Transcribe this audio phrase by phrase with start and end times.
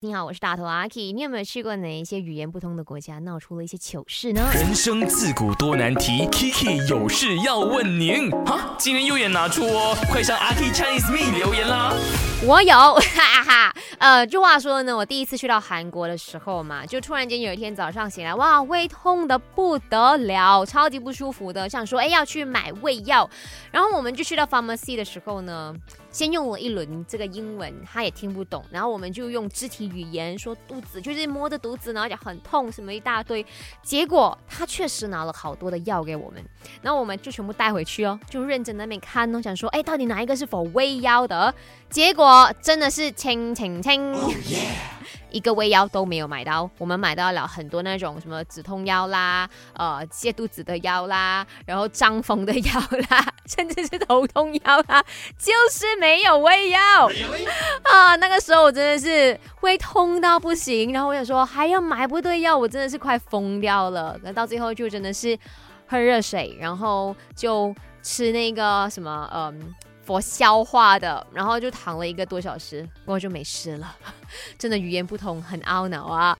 [0.00, 1.10] 你好，我是大头阿 K。
[1.10, 4.48] 你有没有去过哪一些语言不通的国家，闹出了一些糗事呢？
[4.54, 8.30] 人生自古多难题，Kiki 有事要问您。
[8.46, 11.92] 哈，今天右眼拿出哦，快上阿 K Chinese Me 留言啦。
[12.46, 13.74] 我有，哈哈哈。
[13.98, 23.28] 呃，就话说呢，我第一次去到韩国的时候嘛，就突然间有一天早上醒来，哇，胃痛的不得了，超级不舒服的，想说，哎，要去买胃药。
[23.72, 25.74] 然后我们就去到 pharmacy 的时候呢，
[26.10, 33.44] 先用了一轮这个英文，他也听不懂，然后我们就用肢体语言说肚子，就是摸着肚子，然后就很痛，什么一大堆。
[33.82, 36.44] 结果他确实拿了好多的药给我们，
[36.82, 41.54] 然后我们就全部带回去哦，就认真那边看哦，想说，哎，到底哪一个是否胃药的？
[41.90, 44.14] 结果真的是清清清，
[45.30, 46.68] 一个胃药都没有买到。
[46.78, 55.02] 我们买到了很多那种什么止痛药啦，呃，泻肚子的药啦，然后胀风的药啦， 甚至是头痛药啦，
[55.38, 56.80] 就是没有胃药
[57.82, 58.16] 啊！
[58.16, 64.18] 那个时候我真的是胃痛到不行，然后我想说还要买不对药，我真的是快疯掉了。
[64.22, 65.38] 那到最后就真的是
[65.86, 69.74] 喝热水，然后就吃那个什么，嗯。
[70.08, 73.94] 佛消化的，然后就躺了一个多小时，然后就没事了。
[74.58, 76.34] 真的语言不通，很懊恼啊。